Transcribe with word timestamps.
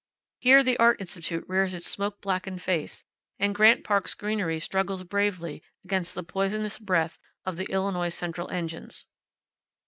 Here 0.39 0.63
the 0.63 0.79
Art 0.79 0.99
Institute 0.99 1.45
rears 1.47 1.75
its 1.75 1.87
smoke 1.87 2.21
blackened 2.21 2.63
face, 2.63 3.03
and 3.37 3.53
Grant 3.53 3.83
Park's 3.83 4.15
greenery 4.15 4.59
struggles 4.59 5.03
bravely 5.03 5.61
against 5.83 6.15
the 6.15 6.23
poisonous 6.23 6.79
breath 6.79 7.19
of 7.45 7.55
the 7.55 7.65
Illinois 7.71 8.09
Central 8.09 8.49
engines. 8.49 9.05